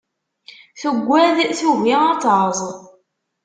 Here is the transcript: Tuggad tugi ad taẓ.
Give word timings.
Tuggad 0.81 1.37
tugi 1.59 1.95
ad 2.09 2.17
taẓ. 2.21 2.59